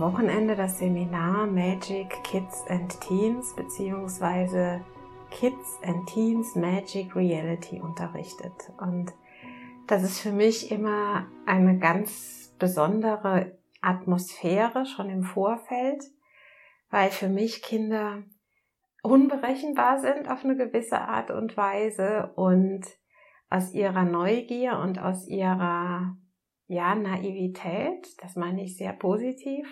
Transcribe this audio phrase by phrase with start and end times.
[0.00, 4.80] Wochenende das Seminar Magic Kids and Teens bzw.
[5.30, 8.72] Kids and Teens Magic Reality unterrichtet.
[8.78, 9.12] Und
[9.88, 16.02] das ist für mich immer eine ganz besondere Atmosphäre schon im Vorfeld,
[16.88, 18.22] weil für mich Kinder
[19.02, 22.86] unberechenbar sind auf eine gewisse Art und Weise und
[23.50, 26.16] aus ihrer Neugier und aus ihrer
[26.68, 29.66] ja, Naivität, das meine ich sehr positiv,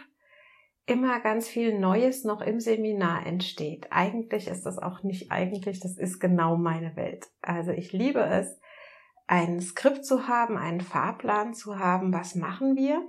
[0.88, 3.88] immer ganz viel Neues noch im Seminar entsteht.
[3.90, 7.28] Eigentlich ist das auch nicht eigentlich, das ist genau meine Welt.
[7.42, 8.58] Also ich liebe es,
[9.26, 13.02] ein Skript zu haben, einen Fahrplan zu haben, was machen wir.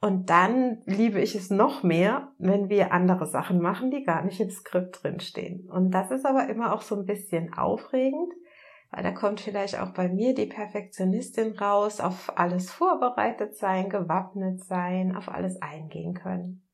[0.00, 4.40] Und dann liebe ich es noch mehr, wenn wir andere Sachen machen, die gar nicht
[4.40, 5.68] im Skript drinstehen.
[5.70, 8.32] Und das ist aber immer auch so ein bisschen aufregend,
[8.90, 14.64] weil da kommt vielleicht auch bei mir die Perfektionistin raus, auf alles vorbereitet sein, gewappnet
[14.64, 16.67] sein, auf alles eingehen können.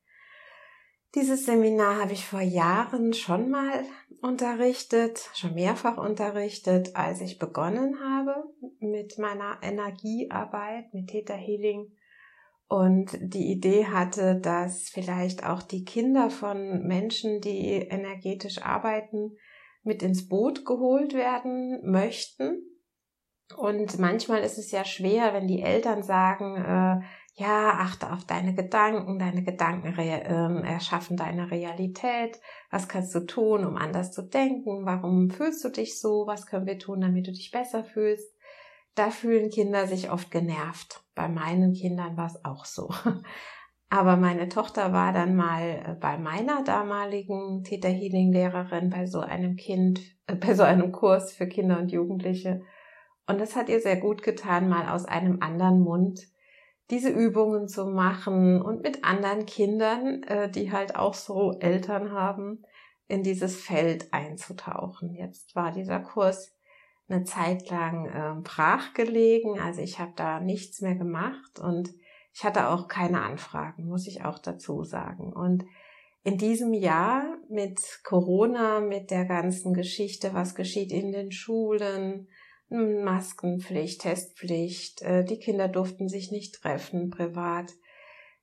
[1.14, 3.84] Dieses Seminar habe ich vor Jahren schon mal
[4.20, 8.34] unterrichtet, schon mehrfach unterrichtet, als ich begonnen habe
[8.80, 11.92] mit meiner Energiearbeit, mit Theta Healing
[12.66, 19.36] und die Idee hatte, dass vielleicht auch die Kinder von Menschen, die energetisch arbeiten,
[19.84, 22.62] mit ins Boot geholt werden möchten.
[23.56, 27.04] Und manchmal ist es ja schwer, wenn die Eltern sagen, äh,
[27.36, 32.40] ja, achte auf deine Gedanken, deine Gedanken äh, erschaffen deine Realität.
[32.70, 34.86] Was kannst du tun, um anders zu denken?
[34.86, 36.28] Warum fühlst du dich so?
[36.28, 38.36] Was können wir tun, damit du dich besser fühlst?
[38.94, 41.02] Da fühlen Kinder sich oft genervt.
[41.16, 42.88] Bei meinen Kindern war es auch so.
[43.90, 49.18] Aber meine Tochter war dann mal äh, bei meiner damaligen Theta Healing Lehrerin bei so
[49.18, 52.62] einem Kind, äh, bei so einem Kurs für Kinder und Jugendliche.
[53.26, 56.28] Und es hat ihr sehr gut getan, mal aus einem anderen Mund
[56.90, 62.62] diese Übungen zu machen und mit anderen Kindern, äh, die halt auch so Eltern haben,
[63.06, 65.14] in dieses Feld einzutauchen.
[65.14, 66.54] Jetzt war dieser Kurs
[67.08, 71.90] eine Zeit lang äh, brach gelegen, also ich habe da nichts mehr gemacht und
[72.32, 75.32] ich hatte auch keine Anfragen, muss ich auch dazu sagen.
[75.32, 75.64] Und
[76.24, 82.28] in diesem Jahr mit Corona, mit der ganzen Geschichte, was geschieht in den Schulen,
[82.68, 87.72] Maskenpflicht, Testpflicht, äh, die Kinder durften sich nicht treffen privat.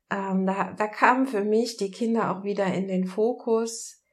[0.09, 4.03] Ähm, da, da kamen für mich die Kinder auch wieder in den Fokus,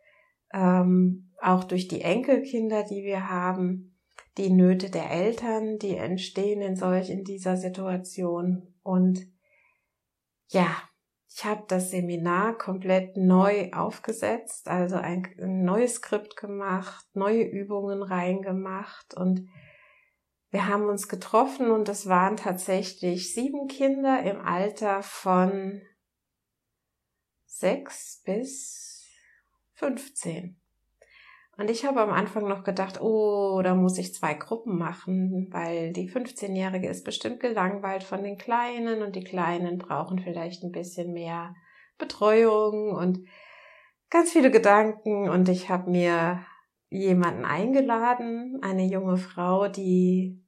[0.52, 3.97] ähm, auch durch die Enkelkinder, die wir haben,
[4.38, 9.26] die Nöte der Eltern, die entstehen in solch in dieser Situation und
[10.48, 10.68] ja,
[11.30, 18.02] ich habe das Seminar komplett neu aufgesetzt, also ein, ein neues Skript gemacht, neue Übungen
[18.02, 19.47] reingemacht und
[20.50, 25.82] wir haben uns getroffen und es waren tatsächlich sieben Kinder im Alter von
[27.47, 29.06] sechs bis
[29.75, 30.60] fünfzehn.
[31.59, 35.92] Und ich habe am Anfang noch gedacht, oh, da muss ich zwei Gruppen machen, weil
[35.92, 41.12] die 15-Jährige ist bestimmt gelangweilt von den Kleinen und die Kleinen brauchen vielleicht ein bisschen
[41.12, 41.56] mehr
[41.98, 43.26] Betreuung und
[44.09, 45.28] ganz viele Gedanken.
[45.28, 46.47] Und ich habe mir
[46.90, 50.42] jemanden eingeladen, eine junge Frau, die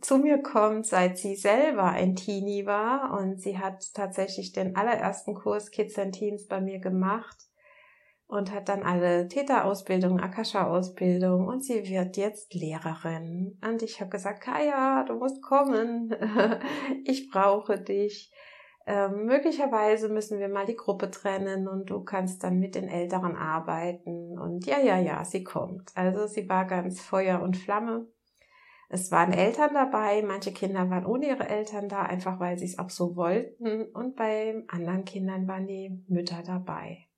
[0.00, 5.34] zu mir kommt, seit sie selber ein Teenie war und sie hat tatsächlich den allerersten
[5.34, 7.48] Kurs Kids and Teens bei mir gemacht
[8.28, 13.58] und hat dann alle Täterausbildung, Akasha-Ausbildung und sie wird jetzt Lehrerin.
[13.66, 16.14] Und ich habe gesagt, Kaya, du musst kommen.
[17.04, 18.30] ich brauche dich.
[18.90, 23.36] Ähm, möglicherweise müssen wir mal die Gruppe trennen und du kannst dann mit den Älteren
[23.36, 24.38] arbeiten.
[24.38, 25.90] Und ja, ja, ja, sie kommt.
[25.94, 28.06] Also sie war ganz Feuer und Flamme.
[28.88, 32.78] Es waren Eltern dabei, manche Kinder waren ohne ihre Eltern da, einfach weil sie es
[32.78, 33.82] auch so wollten.
[33.92, 37.08] Und bei anderen Kindern waren die Mütter dabei.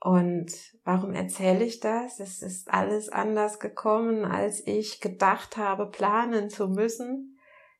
[0.00, 0.50] Und
[0.82, 2.18] warum erzähle ich das?
[2.18, 7.38] Es ist alles anders gekommen, als ich gedacht habe, planen zu müssen.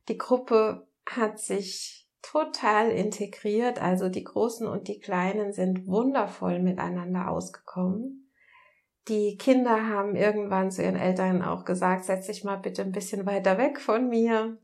[0.08, 7.28] Die Gruppe hat sich total integriert, also die Großen und die Kleinen sind wundervoll miteinander
[7.28, 8.30] ausgekommen.
[9.08, 13.26] Die Kinder haben irgendwann zu ihren Eltern auch gesagt, setz dich mal bitte ein bisschen
[13.26, 14.58] weiter weg von mir.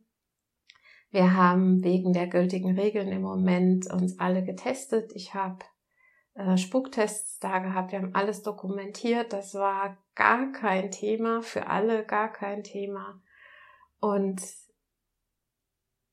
[1.11, 5.11] Wir haben wegen der gültigen Regeln im Moment uns alle getestet.
[5.15, 5.59] Ich habe
[6.35, 9.33] äh, Spucktests da gehabt, wir haben alles dokumentiert.
[9.33, 13.21] Das war gar kein Thema, für alle gar kein Thema.
[14.01, 14.41] Und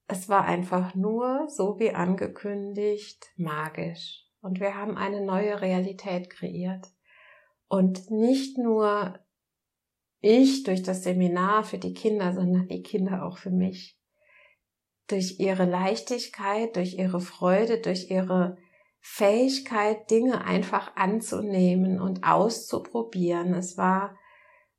[0.08, 4.24] es war einfach nur, so wie angekündigt, magisch.
[4.42, 6.88] Und wir haben eine neue Realität kreiert.
[7.68, 9.20] Und nicht nur
[10.20, 14.00] ich durch das Seminar für die Kinder, sondern die Kinder auch für mich.
[15.08, 18.58] Durch ihre Leichtigkeit, durch ihre Freude, durch ihre
[19.00, 23.54] Fähigkeit, Dinge einfach anzunehmen und auszuprobieren.
[23.54, 24.18] Es war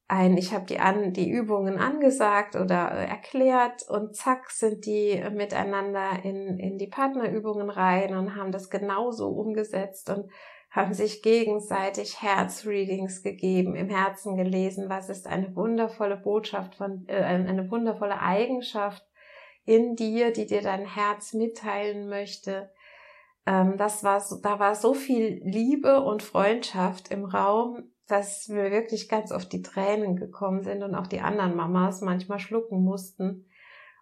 [0.08, 5.22] ein, ich habe die, an, die Übungen angesagt oder äh, erklärt und zack sind die
[5.32, 10.30] miteinander in, in die Partnerübungen rein und haben das genauso umgesetzt und
[10.70, 17.16] haben sich gegenseitig Herzreadings gegeben, im Herzen gelesen, was ist eine wundervolle Botschaft von, äh,
[17.16, 19.04] eine wundervolle Eigenschaft
[19.64, 22.70] in dir, die dir dein Herz mitteilen möchte.
[23.46, 28.70] Ähm, das war so, da war so viel Liebe und Freundschaft im Raum, dass wir
[28.70, 33.46] wirklich ganz oft die Tränen gekommen sind und auch die anderen Mamas manchmal schlucken mussten.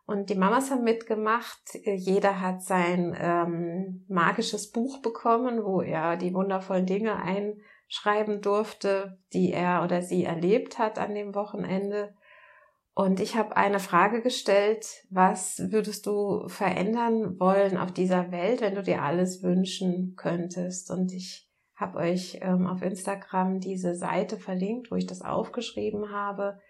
[0.07, 1.79] Und die Mamas haben mitgemacht.
[1.85, 9.53] Jeder hat sein ähm, magisches Buch bekommen, wo er die wundervollen Dinge einschreiben durfte, die
[9.53, 12.15] er oder sie erlebt hat an dem Wochenende.
[12.93, 18.77] Und ich habe eine Frage gestellt, was würdest du verändern wollen auf dieser Welt, wenn
[18.77, 20.91] du dir alles wünschen könntest?
[20.91, 26.61] Und ich habe euch ähm, auf Instagram diese Seite verlinkt, wo ich das aufgeschrieben habe.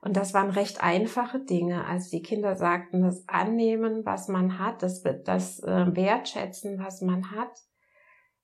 [0.00, 1.84] Und das waren recht einfache Dinge.
[1.84, 7.32] Also die Kinder sagten, das Annehmen, was man hat, das, das äh, Wertschätzen, was man
[7.32, 7.50] hat.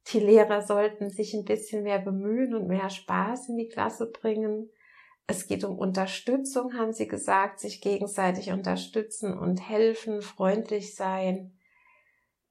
[0.08, 4.70] Die Lehrer sollten sich ein bisschen mehr bemühen und mehr Spaß in die Klasse bringen.
[5.26, 11.56] Es geht um Unterstützung, haben sie gesagt, sich gegenseitig unterstützen und helfen, freundlich sein,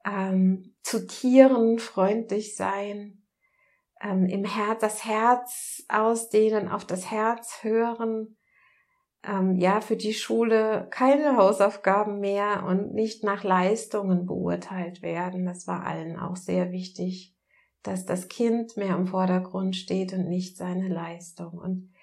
[0.05, 3.22] ähm, zu Tieren freundlich sein,
[4.03, 8.37] ähm, im Herz das Herz ausdehnen, auf das Herz hören,
[9.25, 15.45] ähm, ja, für die Schule keine Hausaufgaben mehr und nicht nach Leistungen beurteilt werden.
[15.45, 17.33] Das war allen auch sehr wichtig,
[17.83, 21.57] dass das Kind mehr im Vordergrund steht und nicht seine Leistung.
[21.57, 21.93] Und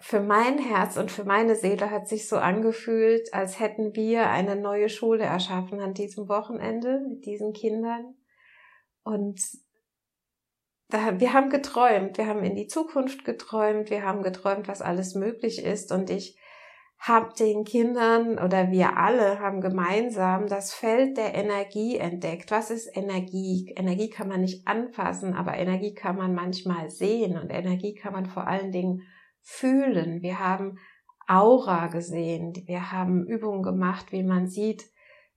[0.00, 4.54] für mein Herz und für meine Seele hat sich so angefühlt, als hätten wir eine
[4.54, 8.14] neue Schule erschaffen an diesem Wochenende mit diesen Kindern.
[9.02, 9.40] Und
[10.90, 15.62] wir haben geträumt, wir haben in die Zukunft geträumt, wir haben geträumt, was alles möglich
[15.62, 15.92] ist.
[15.92, 16.38] Und ich
[16.98, 22.50] habe den Kindern oder wir alle haben gemeinsam das Feld der Energie entdeckt.
[22.50, 23.72] Was ist Energie?
[23.76, 28.26] Energie kann man nicht anfassen, aber Energie kann man manchmal sehen und Energie kann man
[28.26, 29.02] vor allen Dingen
[29.42, 30.22] fühlen.
[30.22, 30.78] Wir haben
[31.28, 32.54] Aura gesehen.
[32.66, 34.90] Wir haben Übungen gemacht, wie man sieht,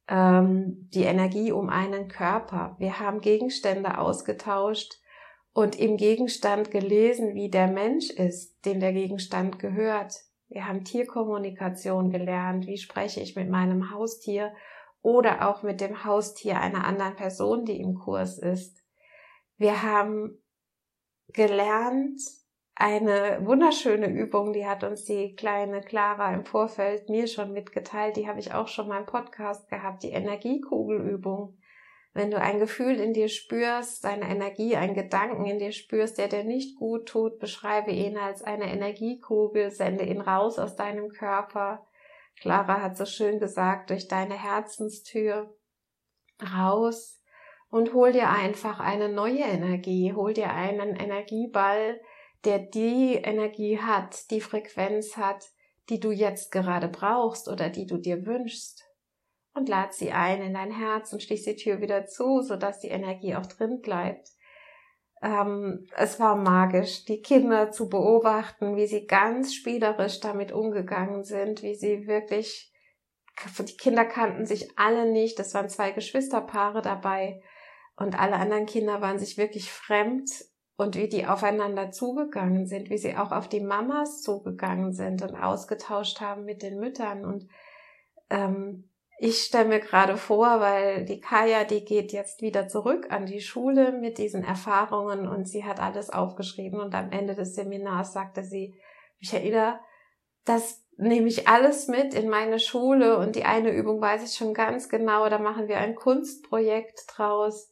[0.07, 2.75] ähm, die Energie um einen Körper.
[2.79, 5.00] Wir haben Gegenstände ausgetauscht
[5.53, 10.15] und im Gegenstand gelesen, wie der Mensch ist, dem der Gegenstand gehört.
[10.47, 12.67] Wir haben Tierkommunikation gelernt.
[12.67, 14.53] Wie spreche ich mit meinem Haustier
[15.01, 18.83] oder auch mit dem Haustier einer anderen Person, die im Kurs ist.
[19.57, 20.41] Wir haben
[21.29, 22.21] gelernt,
[22.75, 28.27] eine wunderschöne Übung, die hat uns die kleine Clara im Vorfeld mir schon mitgeteilt, die
[28.27, 31.57] habe ich auch schon mal im Podcast gehabt, die Energiekugelübung.
[32.13, 36.27] Wenn du ein Gefühl in dir spürst, eine Energie, einen Gedanken in dir spürst, der
[36.27, 41.87] dir nicht gut tut, beschreibe ihn als eine Energiekugel, sende ihn raus aus deinem Körper.
[42.41, 45.55] Clara hat so schön gesagt, durch deine Herzenstür
[46.41, 47.21] raus
[47.69, 52.01] und hol dir einfach eine neue Energie, hol dir einen Energieball,
[52.43, 55.45] der die Energie hat, die Frequenz hat,
[55.89, 58.90] die du jetzt gerade brauchst oder die du dir wünschst.
[59.53, 62.87] Und lad sie ein in dein Herz und schließ die Tür wieder zu, sodass die
[62.87, 64.29] Energie auch drin bleibt.
[65.21, 71.61] Ähm, es war magisch, die Kinder zu beobachten, wie sie ganz spielerisch damit umgegangen sind,
[71.61, 72.73] wie sie wirklich,
[73.59, 77.41] die Kinder kannten sich alle nicht, es waren zwei Geschwisterpaare dabei
[77.97, 80.29] und alle anderen Kinder waren sich wirklich fremd
[80.75, 85.35] und wie die aufeinander zugegangen sind, wie sie auch auf die Mamas zugegangen sind und
[85.35, 87.23] ausgetauscht haben mit den Müttern.
[87.23, 87.47] Und
[88.31, 88.89] ähm,
[89.23, 93.39] ich stelle mir gerade vor, weil die Kaya, die geht jetzt wieder zurück an die
[93.39, 98.43] Schule mit diesen Erfahrungen und sie hat alles aufgeschrieben und am Ende des Seminars sagte
[98.43, 98.73] sie,
[99.19, 99.79] Michaela,
[100.43, 104.55] das nehme ich alles mit in meine Schule und die eine Übung weiß ich schon
[104.55, 107.71] ganz genau, da machen wir ein Kunstprojekt draus.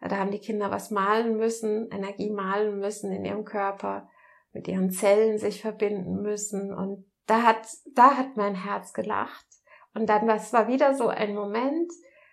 [0.00, 4.08] Da haben die Kinder was malen müssen, Energie malen müssen in ihrem Körper,
[4.52, 6.74] mit ihren Zellen sich verbinden müssen.
[6.74, 9.46] Und da hat, da hat mein Herz gelacht
[9.94, 11.90] und dann, das war wieder so ein Moment,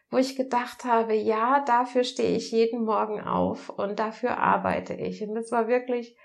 [0.09, 5.21] wo ich gedacht habe, ja, dafür stehe ich jeden Morgen auf und dafür arbeite ich.
[5.21, 6.15] Und es war wirklich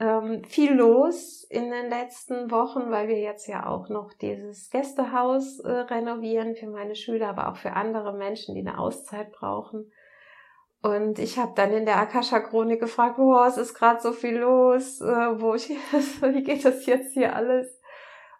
[0.00, 5.58] ähm, viel los in den letzten Wochen, weil wir jetzt ja auch noch dieses Gästehaus
[5.60, 9.90] äh, renovieren für meine Schüler, aber auch für andere Menschen, die eine Auszeit brauchen.
[10.80, 15.00] Und ich habe dann in der Akasha-Chronik gefragt, boah, es ist gerade so viel los,
[15.00, 15.68] äh, wo ich,
[16.22, 17.77] wie geht das jetzt hier alles?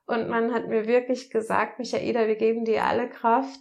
[0.09, 3.61] Und man hat mir wirklich gesagt, Michaela, wir geben dir alle Kraft,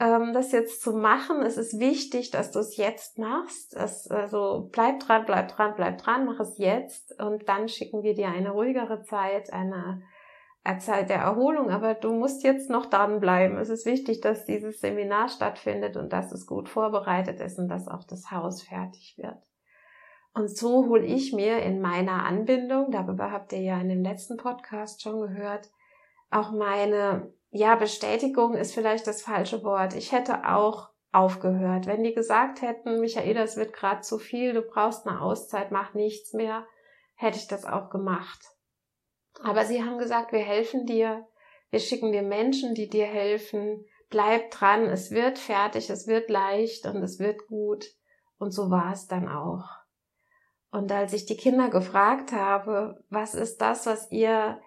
[0.00, 1.42] ähm, das jetzt zu machen.
[1.42, 3.76] Es ist wichtig, dass du es jetzt machst.
[3.76, 7.20] Also bleib dran, bleib dran, bleib dran, mach es jetzt.
[7.20, 10.02] Und dann schicken wir dir eine ruhigere Zeit, eine
[10.78, 11.68] Zeit der Erholung.
[11.68, 13.58] Aber du musst jetzt noch dranbleiben.
[13.58, 17.88] Es ist wichtig, dass dieses Seminar stattfindet und dass es gut vorbereitet ist und dass
[17.88, 19.47] auch das Haus fertig wird.
[20.34, 24.36] Und so hole ich mir in meiner Anbindung, darüber habt ihr ja in dem letzten
[24.36, 25.70] Podcast schon gehört,
[26.30, 29.94] auch meine, ja, Bestätigung ist vielleicht das falsche Wort.
[29.94, 31.86] Ich hätte auch aufgehört.
[31.86, 35.94] Wenn die gesagt hätten, Michaela, es wird gerade zu viel, du brauchst eine Auszeit, mach
[35.94, 36.66] nichts mehr,
[37.14, 38.40] hätte ich das auch gemacht.
[39.42, 41.26] Aber sie haben gesagt, wir helfen dir,
[41.70, 46.86] wir schicken dir Menschen, die dir helfen, bleib dran, es wird fertig, es wird leicht
[46.86, 47.86] und es wird gut.
[48.38, 49.77] Und so war es dann auch.
[50.70, 54.60] Und als ich die Kinder gefragt habe, was ist das, was ihr,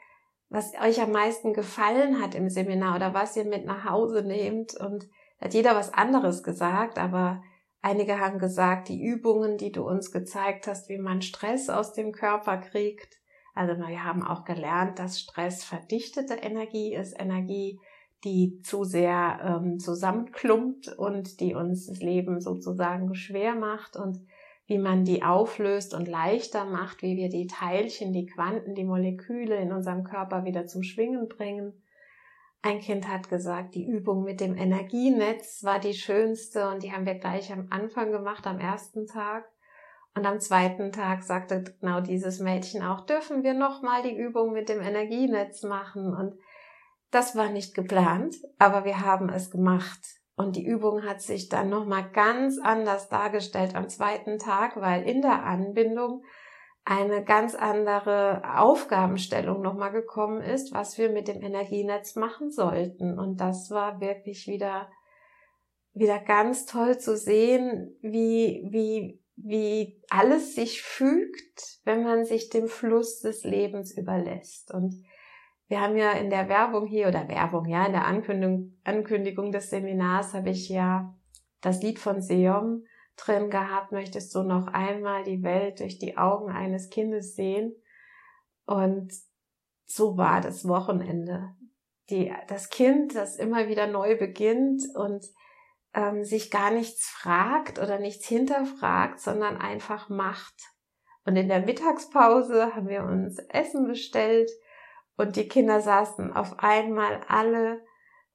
[0.50, 4.76] was euch am meisten gefallen hat im Seminar oder was ihr mit nach Hause nehmt,
[4.76, 5.08] und
[5.40, 7.44] hat jeder was anderes gesagt, aber
[7.82, 12.12] einige haben gesagt, die Übungen, die du uns gezeigt hast, wie man Stress aus dem
[12.12, 13.20] Körper kriegt.
[13.54, 17.80] Also wir haben auch gelernt, dass Stress verdichtete Energie ist, Energie,
[18.24, 24.26] die zu sehr ähm, zusammenklumpt und die uns das Leben sozusagen schwer macht und
[24.72, 29.58] wie man die auflöst und leichter macht, wie wir die Teilchen, die Quanten, die Moleküle
[29.58, 31.74] in unserem Körper wieder zum Schwingen bringen.
[32.62, 37.06] Ein Kind hat gesagt, die Übung mit dem Energienetz war die schönste und die haben
[37.06, 39.44] wir gleich am Anfang gemacht, am ersten Tag.
[40.16, 44.70] Und am zweiten Tag sagte genau dieses Mädchen auch, dürfen wir nochmal die Übung mit
[44.70, 46.14] dem Energienetz machen?
[46.16, 46.40] Und
[47.10, 50.21] das war nicht geplant, aber wir haben es gemacht.
[50.36, 55.22] Und die Übung hat sich dann nochmal ganz anders dargestellt am zweiten Tag, weil in
[55.22, 56.24] der Anbindung
[56.84, 63.20] eine ganz andere Aufgabenstellung nochmal gekommen ist, was wir mit dem Energienetz machen sollten.
[63.20, 64.90] Und das war wirklich wieder,
[65.94, 72.68] wieder ganz toll zu sehen, wie, wie, wie alles sich fügt, wenn man sich dem
[72.68, 74.74] Fluss des Lebens überlässt.
[74.74, 75.04] Und
[75.72, 79.70] wir haben ja in der Werbung hier oder Werbung, ja, in der Ankündigung, Ankündigung des
[79.70, 81.16] Seminars habe ich ja
[81.62, 82.84] das Lied von Seom
[83.16, 87.74] drin gehabt, möchtest du noch einmal die Welt durch die Augen eines Kindes sehen?
[88.66, 89.14] Und
[89.86, 91.56] so war das Wochenende.
[92.10, 95.26] Die, das Kind, das immer wieder neu beginnt und
[95.94, 100.56] ähm, sich gar nichts fragt oder nichts hinterfragt, sondern einfach macht.
[101.24, 104.52] Und in der Mittagspause haben wir uns Essen bestellt
[105.22, 107.82] und die Kinder saßen auf einmal alle,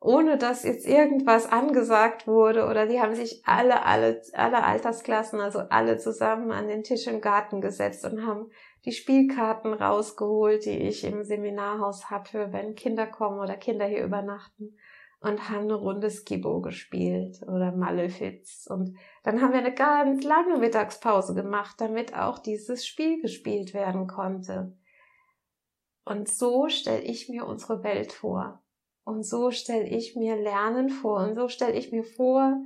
[0.00, 5.58] ohne dass jetzt irgendwas angesagt wurde, oder die haben sich alle, alle, alle Altersklassen, also
[5.70, 8.50] alle zusammen an den Tisch im Garten gesetzt und haben
[8.84, 14.76] die Spielkarten rausgeholt, die ich im Seminarhaus habe, wenn Kinder kommen oder Kinder hier übernachten
[15.20, 18.68] und haben eine Runde Skibo gespielt oder Malefiz.
[18.70, 24.06] Und dann haben wir eine ganz lange Mittagspause gemacht, damit auch dieses Spiel gespielt werden
[24.06, 24.76] konnte.
[26.06, 28.62] Und so stelle ich mir unsere Welt vor.
[29.04, 31.18] Und so stelle ich mir Lernen vor.
[31.18, 32.60] Und so stelle ich mir vor,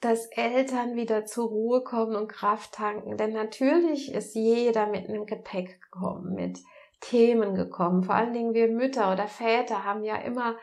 [0.00, 3.16] dass Eltern wieder zur Ruhe kommen und Kraft tanken.
[3.16, 6.58] Denn natürlich ist jeder mit einem Gepäck gekommen, mit
[7.00, 8.02] Themen gekommen.
[8.02, 10.56] Vor allen Dingen wir Mütter oder Väter haben ja immer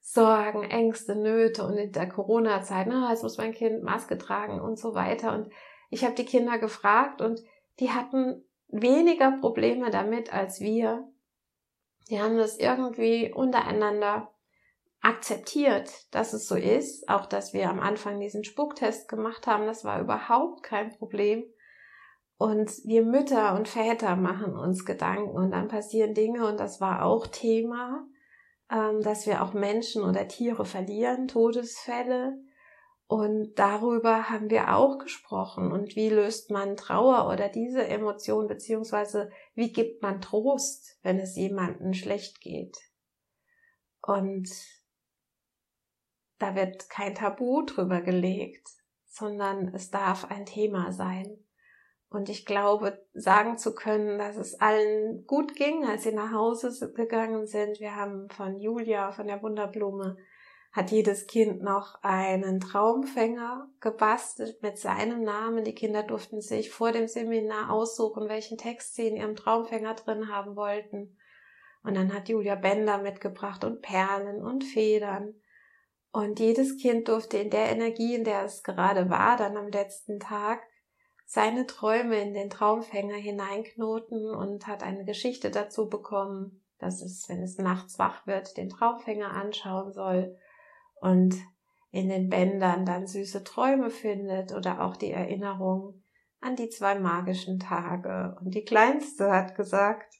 [0.00, 4.78] Sorgen, Ängste, Nöte und in der Corona-Zeit, na, jetzt muss mein Kind Maske tragen und
[4.78, 5.34] so weiter.
[5.34, 5.50] Und
[5.90, 7.42] ich habe die Kinder gefragt und
[7.78, 11.06] die hatten weniger Probleme damit als wir.
[12.10, 14.30] Die haben das irgendwie untereinander
[15.00, 17.08] akzeptiert, dass es so ist.
[17.08, 21.44] Auch, dass wir am Anfang diesen Spucktest gemacht haben, das war überhaupt kein Problem.
[22.36, 27.04] Und wir Mütter und Väter machen uns Gedanken und dann passieren Dinge und das war
[27.04, 28.06] auch Thema.
[28.70, 32.38] ähm, dass wir auch Menschen oder Tiere verlieren, Todesfälle.
[33.06, 35.72] Und darüber haben wir auch gesprochen.
[35.72, 41.36] Und wie löst man Trauer oder diese Emotion, beziehungsweise wie gibt man Trost, wenn es
[41.36, 42.78] jemandem schlecht geht?
[44.00, 44.48] Und
[46.38, 48.68] da wird kein Tabu drüber gelegt,
[49.06, 51.38] sondern es darf ein Thema sein.
[52.08, 56.92] Und ich glaube, sagen zu können, dass es allen gut ging, als sie nach Hause
[56.92, 57.80] gegangen sind.
[57.80, 60.16] Wir haben von Julia, von der Wunderblume,
[60.74, 65.62] hat jedes Kind noch einen Traumfänger gebastelt mit seinem Namen.
[65.62, 70.28] Die Kinder durften sich vor dem Seminar aussuchen, welchen Text sie in ihrem Traumfänger drin
[70.28, 71.16] haben wollten.
[71.84, 75.34] Und dann hat Julia Bänder mitgebracht und Perlen und Federn.
[76.10, 80.18] Und jedes Kind durfte in der Energie, in der es gerade war, dann am letzten
[80.18, 80.60] Tag,
[81.24, 87.42] seine Träume in den Traumfänger hineinknoten und hat eine Geschichte dazu bekommen, dass es, wenn
[87.42, 90.36] es nachts wach wird, den Traumfänger anschauen soll
[91.04, 91.36] und
[91.90, 96.02] in den Bändern dann süße Träume findet oder auch die Erinnerung
[96.40, 98.36] an die zwei magischen Tage.
[98.40, 100.14] Und die Kleinste hat gesagt,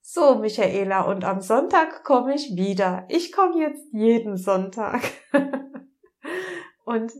[0.00, 3.04] so, Michaela, und am Sonntag komme ich wieder.
[3.08, 5.02] Ich komme jetzt jeden Sonntag.
[6.84, 7.12] und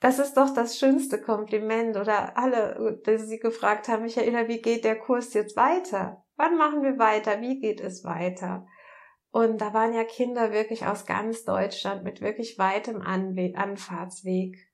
[0.00, 4.84] das ist doch das schönste Kompliment oder alle, die sie gefragt haben, Michaela, wie geht
[4.84, 6.22] der Kurs jetzt weiter?
[6.36, 7.40] Wann machen wir weiter?
[7.40, 8.66] Wie geht es weiter?
[9.30, 14.68] Und da waren ja Kinder wirklich aus ganz Deutschland mit wirklich weitem Anwe Anfahrtsweg.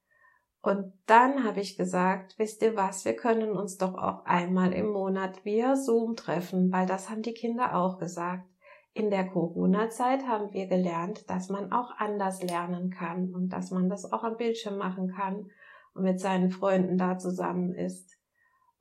[0.63, 4.89] Und dann habe ich gesagt, wisst ihr was, wir können uns doch auch einmal im
[4.89, 8.49] Monat via Zoom treffen, weil das haben die Kinder auch gesagt.
[8.95, 13.89] In der Corona-Zeit haben wir gelernt, dass man auch anders lernen kann und dass man
[13.89, 15.51] das auch am Bildschirm machen kann
[15.95, 18.17] und mit seinen Freunden da zusammen ist.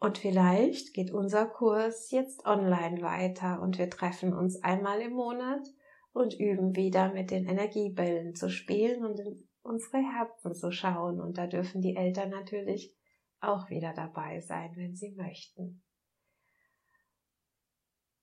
[0.03, 5.65] Und vielleicht geht unser Kurs jetzt online weiter und wir treffen uns einmal im Monat
[6.11, 9.21] und üben wieder mit den Energiebällen zu spielen und
[9.61, 11.21] unsere Herzen zu schauen.
[11.21, 12.93] Und da dürfen die Eltern natürlich
[13.39, 15.81] auch wieder dabei sein, wenn sie möchten.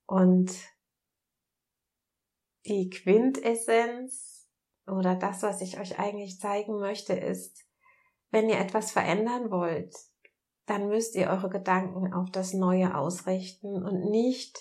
[0.05, 0.53] Und
[2.67, 4.51] die Quintessenz
[4.87, 7.67] oder das, was ich euch eigentlich zeigen möchte, ist,
[8.31, 10.10] wenn ihr etwas verändern wollt,
[10.71, 14.57] dann müsst ihr eure Gedanken auf das Neue ausrichten und nicht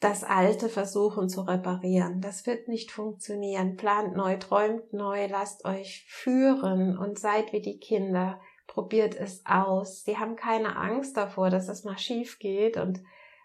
[0.00, 2.22] das Alte versuchen zu reparieren.
[2.22, 3.76] Das wird nicht funktionieren.
[3.76, 8.40] Plant neu, träumt neu, lasst euch führen und seid wie die Kinder.
[8.66, 10.04] Probiert es aus.
[10.04, 13.02] Sie haben keine Angst davor, dass es mal schief geht und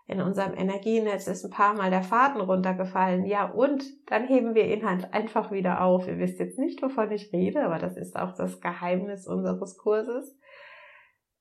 [0.08, 3.26] in unserem Energienetz ist ein paar Mal der Faden runtergefallen.
[3.26, 6.08] Ja, und dann heben wir ihn halt einfach wieder auf.
[6.08, 10.38] Ihr wisst jetzt nicht, wovon ich rede, aber das ist auch das Geheimnis unseres Kurses.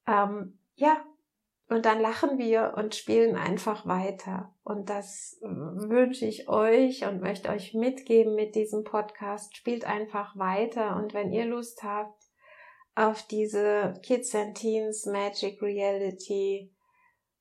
[0.07, 1.05] Ähm, ja,
[1.69, 4.55] und dann lachen wir und spielen einfach weiter.
[4.65, 9.57] Und das wünsche ich euch und möchte euch mitgeben mit diesem Podcast.
[9.57, 10.97] Spielt einfach weiter.
[10.97, 12.23] Und wenn ihr Lust habt
[12.95, 16.71] auf diese Kids and Teens Magic Reality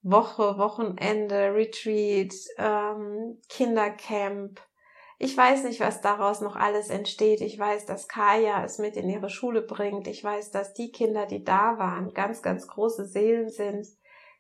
[0.04, 4.60] Woche, Wochenende, Retreat, ähm, Kindercamp,
[5.24, 7.42] ich weiß nicht, was daraus noch alles entsteht.
[7.42, 10.08] Ich weiß, dass Kaya es mit in ihre Schule bringt.
[10.08, 13.88] Ich weiß, dass die Kinder, die da waren, ganz, ganz große Seelen sind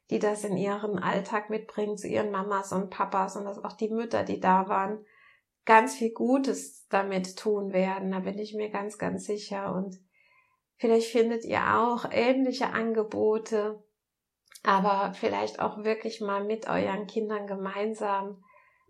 [0.10, 3.90] die das in ihren Alltag mitbringen zu ihren Mamas und Papas und dass auch die
[3.90, 5.04] Mütter, die da waren,
[5.66, 8.12] ganz viel Gutes damit tun werden.
[8.12, 9.74] Da bin ich mir ganz, ganz sicher.
[9.74, 10.00] Und
[10.76, 13.82] vielleicht findet ihr auch ähnliche Angebote,
[14.64, 18.44] aber vielleicht auch wirklich mal mit euren Kindern gemeinsam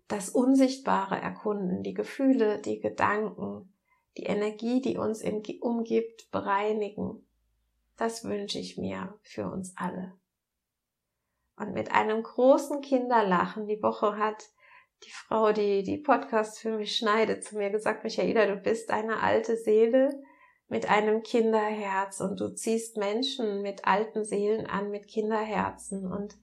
[0.08, 3.72] das Unsichtbare erkunden, die Gefühle, die Gedanken,
[4.16, 5.22] die Energie, die uns
[5.60, 7.26] umgibt, bereinigen.
[7.96, 10.14] Das wünsche ich mir für uns alle
[11.56, 13.66] und mit einem großen Kinderlachen.
[13.66, 14.48] Die Woche hat
[15.04, 19.20] die Frau, die die Podcast für mich schneidet, zu mir gesagt, Michaela, du bist eine
[19.20, 20.22] alte Seele
[20.68, 26.10] mit einem Kinderherz und du ziehst Menschen mit alten Seelen an, mit Kinderherzen.
[26.10, 26.36] Und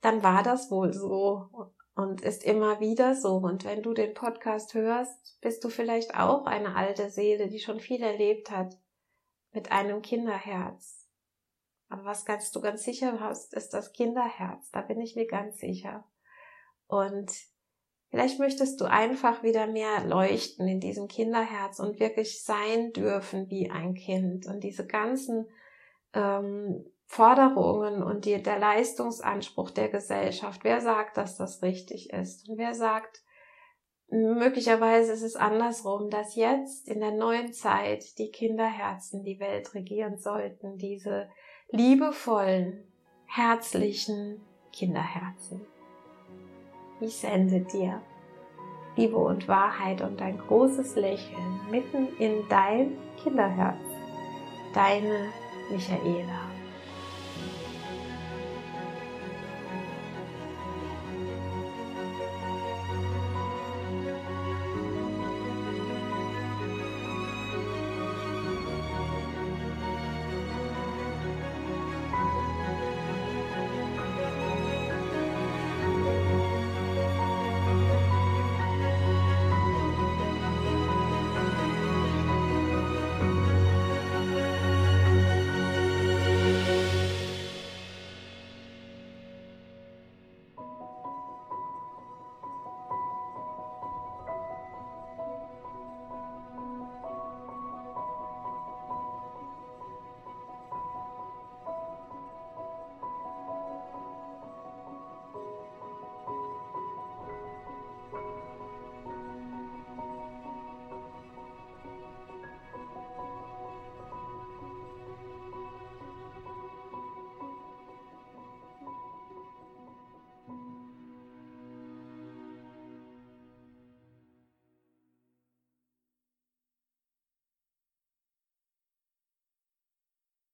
[0.00, 1.48] dann war das wohl so
[1.96, 3.36] und ist immer wieder so.
[3.36, 7.80] Und wenn du den Podcast hörst, bist du vielleicht auch eine alte Seele, die schon
[7.80, 8.76] viel erlebt hat,
[9.52, 11.08] mit einem Kinderherz.
[11.88, 14.70] Aber was ganz du ganz sicher hast, ist das Kinderherz.
[14.72, 16.04] Da bin ich mir ganz sicher.
[16.86, 17.32] Und
[18.10, 23.70] vielleicht möchtest du einfach wieder mehr leuchten in diesem Kinderherz und wirklich sein dürfen wie
[23.70, 24.46] ein Kind.
[24.46, 25.48] Und diese ganzen
[26.12, 30.64] ähm, Forderungen und die, der Leistungsanspruch der Gesellschaft.
[30.64, 32.48] Wer sagt, dass das richtig ist?
[32.48, 33.22] Und wer sagt,
[34.08, 40.18] möglicherweise ist es andersrum, dass jetzt in der neuen Zeit die Kinderherzen die Welt regieren
[40.18, 41.28] sollten, diese
[41.70, 42.92] liebevollen,
[43.26, 44.40] herzlichen
[44.72, 45.66] Kinderherzen.
[47.00, 48.02] Ich sende dir
[48.96, 53.76] Liebe und Wahrheit und ein großes Lächeln mitten in dein Kinderherz.
[54.72, 55.28] Deine
[55.70, 56.55] Michaela.